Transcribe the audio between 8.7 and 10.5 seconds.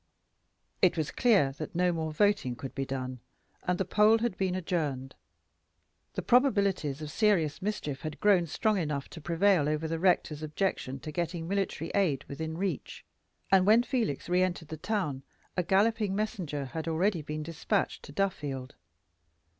enough to prevail over the rector's